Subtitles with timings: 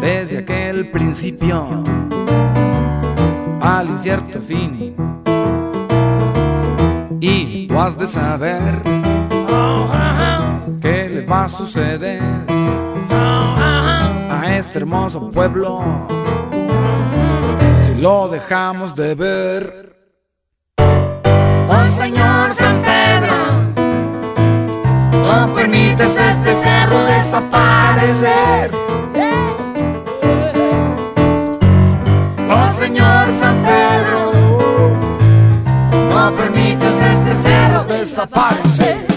[0.00, 1.84] Desde aquel principio
[3.60, 4.96] al incierto fin.
[7.20, 8.82] Y tú has de saber
[10.80, 12.20] qué le va a suceder
[13.10, 16.08] a este hermoso pueblo
[17.84, 19.92] si lo dejamos de ver.
[21.68, 23.61] Oh Señor San Pedro,
[25.12, 28.70] no permites este cerro desaparecer.
[32.50, 34.30] Oh Señor San Pedro,
[36.10, 39.12] no permites este cerro desaparecer.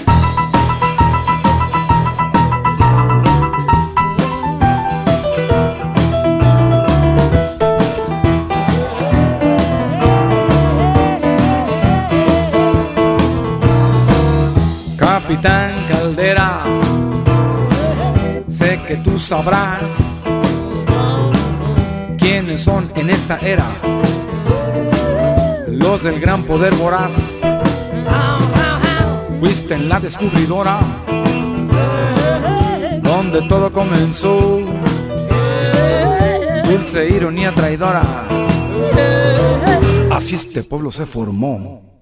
[14.97, 15.84] Capitán
[18.47, 19.97] Sé que tú sabrás
[22.19, 23.65] quiénes son en esta era
[25.67, 27.39] los del gran poder voraz.
[29.39, 30.79] Fuiste en la descubridora
[33.01, 34.59] donde todo comenzó.
[36.65, 38.03] Dulce ironía traidora.
[40.11, 41.99] Así este pueblo se formó.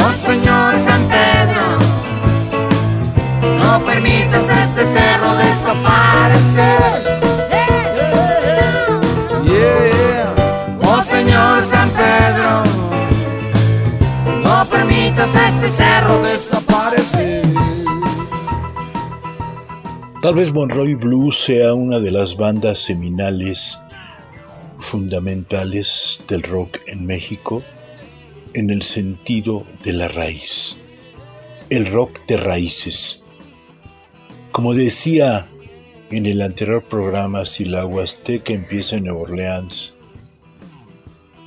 [0.00, 1.78] Oh Señor San Pedro,
[3.68, 6.80] no permitas a este cerro desaparecer.
[9.44, 10.80] Yeah.
[10.84, 12.50] Oh Señor San Pedro,
[14.42, 17.44] no permitas a este cerro desaparecer.
[20.22, 23.78] Tal vez Monroy Blues sea una de las bandas seminales
[24.78, 27.62] fundamentales del rock en México
[28.54, 30.76] en el sentido de la raíz,
[31.68, 33.17] el rock de raíces.
[34.58, 35.46] Como decía
[36.10, 39.94] en el anterior programa, si la Huasteca empieza en Nueva Orleans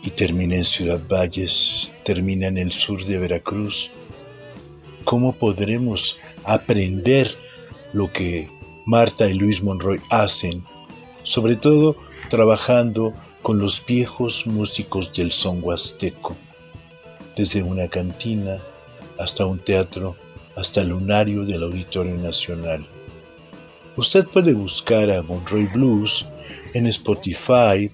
[0.02, 3.92] y termina en Ciudad Valles, termina en el sur de Veracruz,
[5.04, 7.36] ¿cómo podremos aprender
[7.92, 8.50] lo que
[8.86, 10.64] Marta y Luis Monroy hacen,
[11.24, 11.98] sobre todo
[12.30, 16.38] trabajando con los viejos músicos del son huasteco?
[17.36, 18.60] desde una cantina
[19.20, 20.16] hasta un teatro,
[20.56, 22.88] hasta el lunario del Auditorio Nacional.
[23.98, 26.26] Usted puede buscar a Monroy Blues
[26.74, 27.92] en Spotify,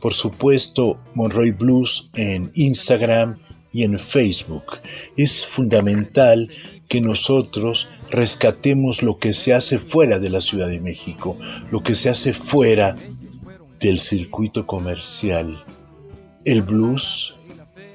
[0.00, 3.36] por supuesto Monroy Blues en Instagram
[3.72, 4.78] y en Facebook.
[5.16, 6.50] Es fundamental
[6.88, 11.36] que nosotros rescatemos lo que se hace fuera de la Ciudad de México,
[11.70, 12.96] lo que se hace fuera
[13.78, 15.62] del circuito comercial.
[16.44, 17.36] El blues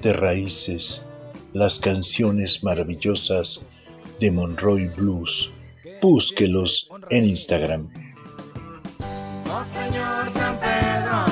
[0.00, 1.04] de raíces,
[1.52, 3.66] las canciones maravillosas
[4.20, 5.50] de Monroy Blues.
[6.00, 7.88] Búsquelos en Instagram.
[9.48, 11.24] Oh Señor San Pedro,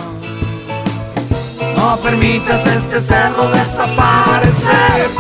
[1.77, 5.11] no permitas este cerro desaparecer.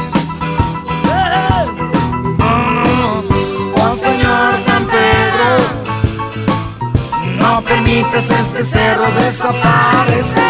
[3.76, 5.58] Oh Señor San Pedro,
[7.38, 10.42] no permitas este cerro desaparecer.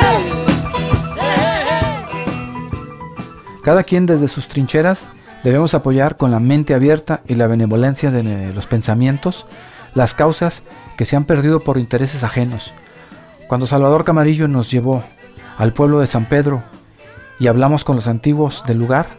[3.63, 5.09] Cada quien desde sus trincheras
[5.45, 9.47] debemos apoyar con la mente abierta y la benevolencia de los pensamientos
[9.95, 10.65] las causas
[10.97, 12.73] que se han perdido por intereses ajenos.
[13.47, 15.05] Cuando Salvador Camarillo nos llevó
[15.57, 16.65] al pueblo de San Pedro
[17.39, 19.19] y hablamos con los antiguos del lugar,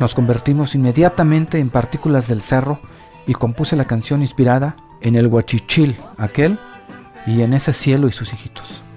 [0.00, 2.80] nos convertimos inmediatamente en partículas del cerro
[3.26, 6.58] y compuse la canción inspirada en el huachichil aquel
[7.26, 8.87] y en ese cielo y sus hijitos.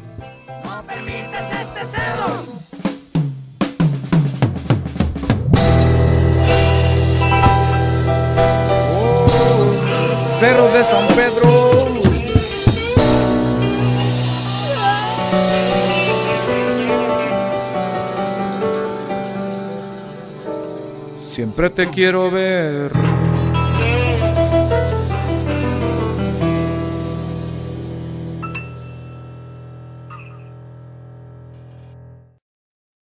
[10.74, 12.02] De San Pedro.
[21.26, 22.92] Siempre te quiero ver.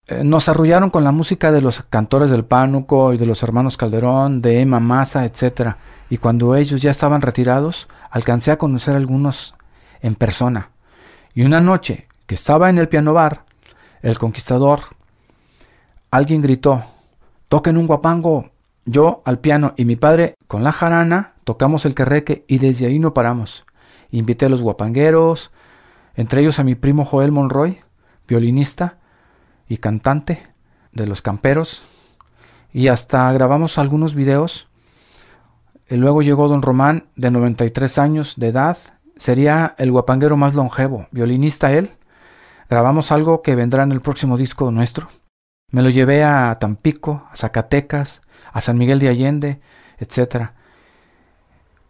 [0.07, 3.77] Eh, nos arrullaron con la música de los cantores del Pánuco y de los hermanos
[3.77, 5.75] Calderón, de Emma Maza, etc.
[6.09, 9.55] Y cuando ellos ya estaban retirados, alcancé a conocer a algunos
[10.01, 10.71] en persona.
[11.33, 13.45] Y una noche que estaba en el piano bar,
[14.01, 14.81] el conquistador,
[16.11, 16.83] alguien gritó,
[17.47, 18.51] toquen un guapango.
[18.85, 22.97] Yo al piano y mi padre con la jarana tocamos el querreque y desde ahí
[22.97, 23.65] no paramos.
[24.11, 25.51] Invité a los guapangueros,
[26.15, 27.79] entre ellos a mi primo Joel Monroy,
[28.27, 28.97] violinista
[29.67, 30.47] y cantante
[30.91, 31.83] de los camperos,
[32.73, 34.68] y hasta grabamos algunos videos.
[35.89, 38.77] Y luego llegó don Román, de 93 años de edad,
[39.17, 41.89] sería el guapanguero más longevo, violinista él.
[42.69, 45.09] Grabamos algo que vendrá en el próximo disco nuestro.
[45.71, 48.21] Me lo llevé a Tampico, a Zacatecas,
[48.51, 49.61] a San Miguel de Allende,
[49.97, 50.51] etc.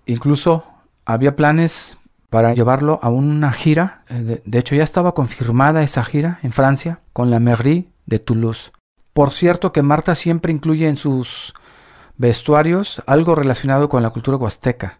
[0.05, 0.63] Incluso
[1.05, 1.97] había planes
[2.29, 4.03] para llevarlo a una gira.
[4.09, 8.71] Eh, de, hecho, ya estaba confirmada esa gira en Francia con la Mairie de Toulouse.
[9.13, 11.53] Por cierto que Marta siempre incluye en sus
[12.19, 14.99] vestuarios algo relacionado con la cultura huasteca,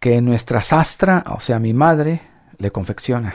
[0.00, 2.20] que nuestra sastra, o sea, mi madre,
[2.58, 3.34] le confecciona.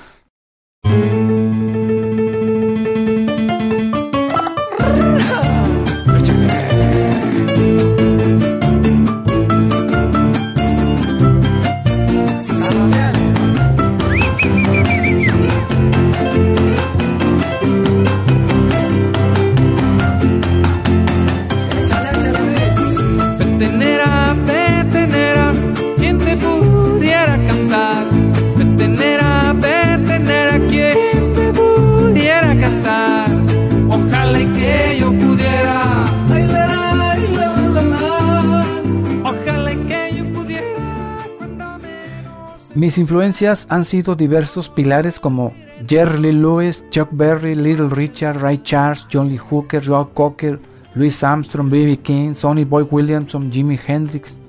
[42.85, 45.53] Mis influencias han sido diversos pilares como
[45.87, 50.59] Jerry Lewis, Chuck Berry, Little Richard, Ray Charles, John Lee Hooker, Joe Cocker,
[50.93, 51.97] Louis Armstrong, B.B.
[52.01, 54.39] King, Sonny Boy Williamson, Jimi Hendrix.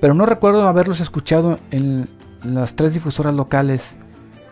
[0.00, 2.08] Pero no recuerdo haberlos escuchado en
[2.42, 3.98] las tres difusoras locales.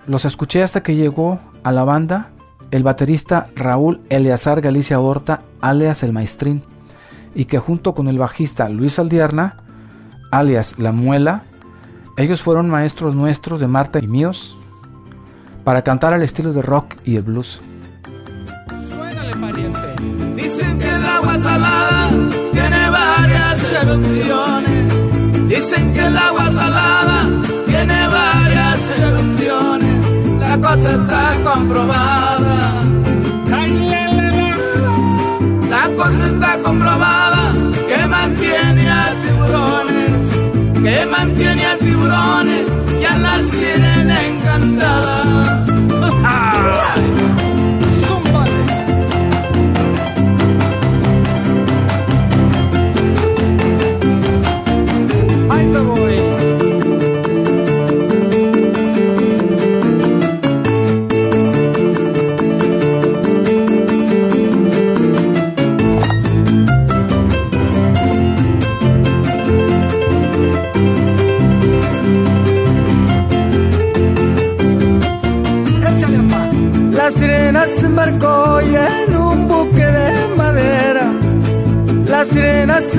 [0.07, 2.33] Los escuché hasta que llegó a la banda
[2.71, 6.63] el baterista Raúl Eleazar Galicia Horta, alias El Maestrín,
[7.35, 9.57] y que junto con el bajista Luis Aldierna,
[10.31, 11.45] alias La Muela,
[12.17, 14.57] ellos fueron maestros nuestros de Marta y míos
[15.65, 17.61] para cantar al estilo de rock y el blues.
[18.89, 19.81] Suénale, pariente.
[20.37, 22.11] Dicen que el agua salada
[22.53, 25.49] tiene varias erupciones.
[25.49, 27.29] Dicen que el agua salada
[27.67, 30.39] tiene varias erupciones.
[30.39, 32.84] La cosa está comprobada.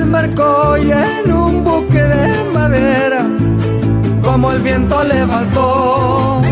[0.06, 3.26] Embarcó y en un buque de madera.
[4.22, 6.42] Como el viento le faltó.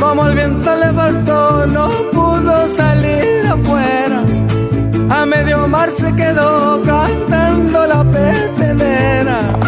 [0.00, 4.18] Como el viento le faltó, no pudo salir afuera.
[5.08, 9.65] A medio mar se quedó cantando la petenera.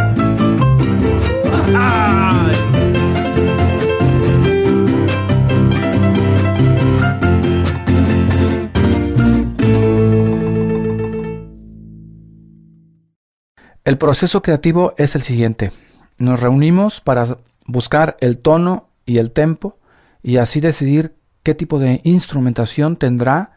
[13.88, 15.72] El proceso creativo es el siguiente.
[16.18, 19.78] Nos reunimos para buscar el tono y el tempo
[20.22, 23.52] y así decidir qué tipo de instrumentación tendrá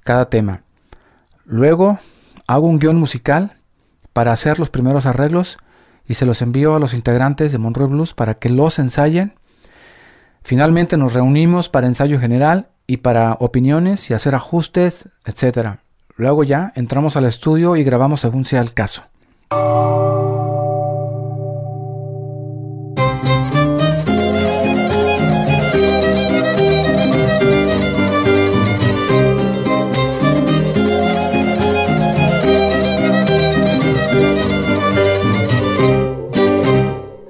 [0.00, 0.64] cada tema.
[1.44, 2.00] Luego
[2.48, 3.60] hago un guion musical
[4.12, 5.58] para hacer los primeros arreglos
[6.04, 9.34] y se los envío a los integrantes de Monroe Blues para que los ensayen.
[10.42, 15.76] Finalmente nos reunimos para ensayo general y para opiniones y hacer ajustes, etc.
[16.16, 19.04] Luego ya entramos al estudio y grabamos según sea el caso.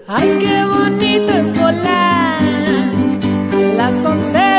[0.07, 2.43] Ay, qué bonito es volar
[3.53, 4.54] a las once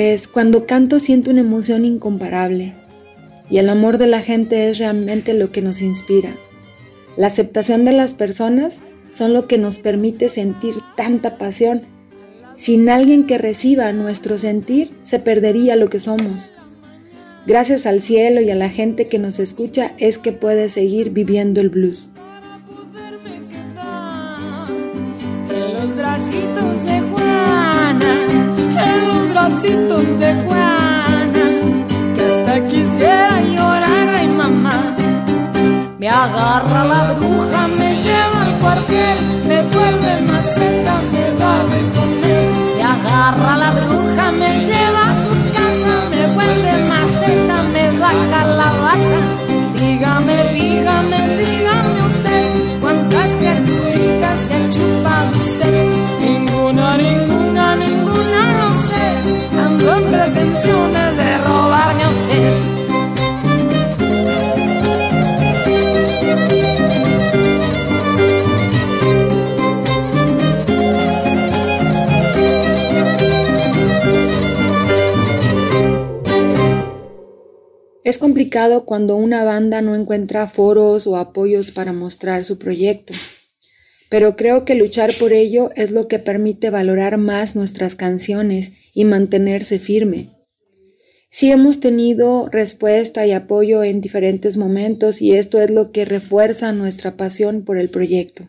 [0.00, 2.72] Pues cuando canto siento una emoción incomparable
[3.50, 6.30] y el amor de la gente es realmente lo que nos inspira.
[7.18, 8.80] La aceptación de las personas
[9.10, 11.82] son lo que nos permite sentir tanta pasión.
[12.54, 16.54] Sin alguien que reciba nuestro sentir, se perdería lo que somos.
[17.46, 21.60] Gracias al cielo y a la gente que nos escucha es que puede seguir viviendo
[21.60, 22.08] el blues.
[25.50, 27.69] En los bracitos de Juana,
[29.40, 31.46] bracitos de Juana,
[32.14, 34.96] que hasta quisiera llorar, ay mamá.
[35.98, 39.18] Me agarra la bruja, me lleva al cuartel,
[39.48, 42.50] me vuelve macetas, me da de comer.
[42.76, 45.09] Me agarra la bruja, me lleva
[78.20, 83.14] complicado cuando una banda no encuentra foros o apoyos para mostrar su proyecto,
[84.08, 89.04] pero creo que luchar por ello es lo que permite valorar más nuestras canciones y
[89.04, 90.30] mantenerse firme.
[91.30, 96.72] Sí hemos tenido respuesta y apoyo en diferentes momentos y esto es lo que refuerza
[96.72, 98.48] nuestra pasión por el proyecto.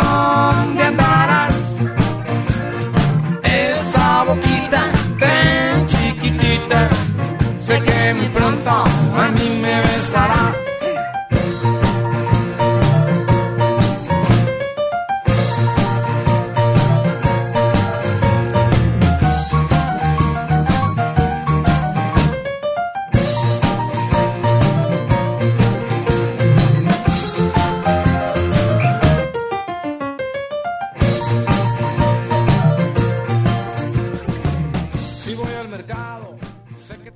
[7.61, 10.60] sé que muy pronto a mí me besará.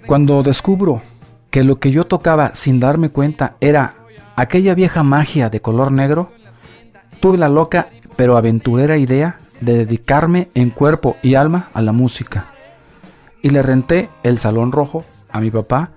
[0.08, 1.02] Cuando descubro
[1.50, 3.96] que lo que yo tocaba sin darme cuenta era
[4.36, 6.32] aquella vieja magia de color negro,
[7.20, 12.48] tuve la loca pero aventurera idea de dedicarme en cuerpo y alma a la música.
[13.42, 15.92] Y le renté el Salón Rojo a mi papá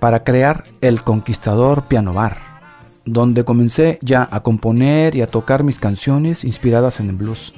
[0.00, 2.36] para crear el Conquistador Piano Bar,
[3.04, 7.52] donde comencé ya a componer y a tocar mis canciones inspiradas en el blues.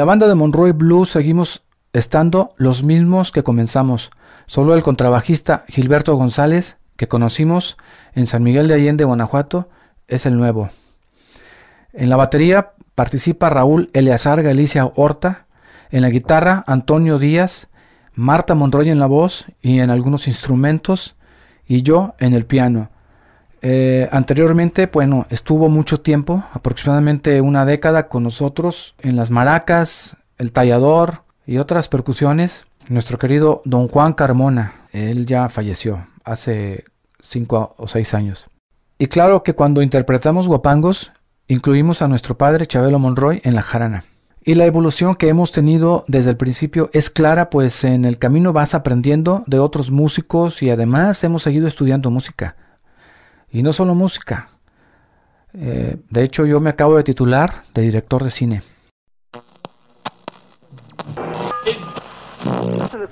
[0.00, 4.10] La banda de Monroy Blues seguimos estando los mismos que comenzamos,
[4.46, 7.76] solo el contrabajista Gilberto González, que conocimos
[8.14, 9.68] en San Miguel de Allende, Guanajuato,
[10.08, 10.70] es el nuevo.
[11.92, 15.44] En la batería participa Raúl Eleazar Galicia Horta,
[15.90, 17.68] en la guitarra Antonio Díaz,
[18.14, 21.14] Marta Monroy en la voz y en algunos instrumentos,
[21.66, 22.88] y yo en el piano.
[23.62, 30.52] Eh, anteriormente, bueno, estuvo mucho tiempo, aproximadamente una década con nosotros en las maracas, el
[30.52, 32.66] tallador y otras percusiones.
[32.88, 36.84] Nuestro querido don Juan Carmona, él ya falleció hace
[37.22, 38.48] cinco o seis años.
[38.98, 41.12] Y claro que cuando interpretamos guapangos,
[41.46, 44.04] incluimos a nuestro padre Chabelo Monroy en la jarana.
[44.42, 48.54] Y la evolución que hemos tenido desde el principio es clara, pues en el camino
[48.54, 52.56] vas aprendiendo de otros músicos y además hemos seguido estudiando música.
[53.52, 54.48] Y no solo música.
[55.54, 58.62] Eh, de hecho, yo me acabo de titular de director de cine.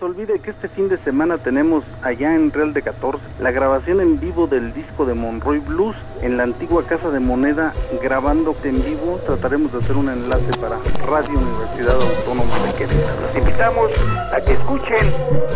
[0.09, 4.19] Olvide que este fin de semana tenemos allá en Real de 14 la grabación en
[4.19, 9.21] vivo del disco de Monroy Blues en la antigua Casa de Moneda, grabando en vivo.
[9.27, 13.21] Trataremos de hacer un enlace para Radio Universidad Autónoma de Querétaro.
[13.21, 13.91] Los invitamos
[14.33, 15.03] a que escuchen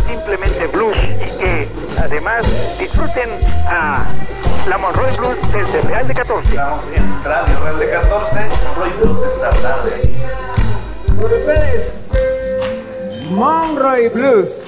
[0.07, 2.47] simplemente blues y que además
[2.79, 3.31] disfruten
[3.67, 4.05] a
[4.69, 6.51] la Monroy Blues desde Real de 14.
[6.51, 8.37] Estamos en Radio Real de 14,
[8.69, 10.11] Monroy Blues esta tarde.
[11.19, 11.99] Por ustedes,
[13.33, 14.62] Monroy Blues.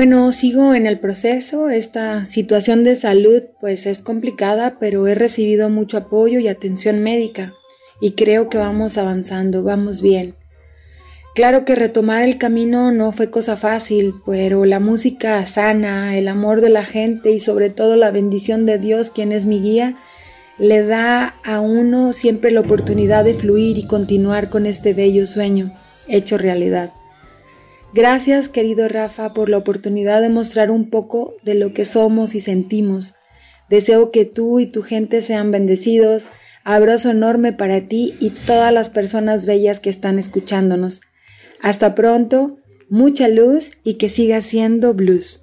[0.00, 1.68] Bueno, sigo en el proceso.
[1.68, 7.52] Esta situación de salud pues es complicada, pero he recibido mucho apoyo y atención médica
[8.00, 10.36] y creo que vamos avanzando, vamos bien.
[11.34, 16.62] Claro que retomar el camino no fue cosa fácil, pero la música sana, el amor
[16.62, 19.98] de la gente y sobre todo la bendición de Dios, quien es mi guía,
[20.56, 25.74] le da a uno siempre la oportunidad de fluir y continuar con este bello sueño
[26.08, 26.90] hecho realidad.
[27.92, 32.40] Gracias, querido Rafa, por la oportunidad de mostrar un poco de lo que somos y
[32.40, 33.14] sentimos.
[33.68, 36.30] Deseo que tú y tu gente sean bendecidos.
[36.62, 41.00] Abrazo enorme para ti y todas las personas bellas que están escuchándonos.
[41.60, 45.42] Hasta pronto, mucha luz y que siga siendo blues.